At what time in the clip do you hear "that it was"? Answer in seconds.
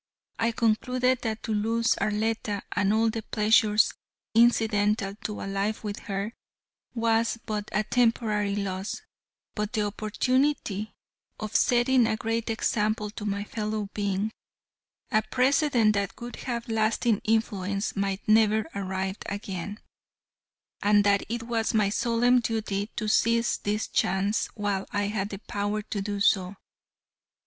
21.03-21.75